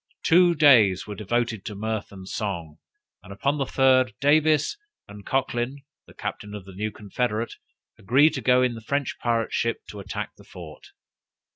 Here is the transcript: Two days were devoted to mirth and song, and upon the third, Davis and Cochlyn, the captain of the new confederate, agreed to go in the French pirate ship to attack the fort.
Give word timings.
Two 0.23 0.55
days 0.55 1.05
were 1.05 1.13
devoted 1.13 1.63
to 1.65 1.75
mirth 1.75 2.11
and 2.11 2.27
song, 2.27 2.79
and 3.21 3.31
upon 3.31 3.59
the 3.59 3.67
third, 3.67 4.15
Davis 4.19 4.75
and 5.07 5.27
Cochlyn, 5.27 5.83
the 6.07 6.15
captain 6.15 6.55
of 6.55 6.65
the 6.65 6.73
new 6.73 6.89
confederate, 6.89 7.53
agreed 7.99 8.33
to 8.33 8.41
go 8.41 8.63
in 8.63 8.73
the 8.73 8.81
French 8.81 9.19
pirate 9.19 9.53
ship 9.53 9.81
to 9.89 9.99
attack 9.99 10.31
the 10.37 10.43
fort. 10.43 10.87